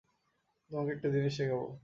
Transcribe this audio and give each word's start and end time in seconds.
তোমাকে 0.71 0.91
একটা 0.91 1.07
জিনিস 1.09 1.33
শেখাব। 1.37 1.61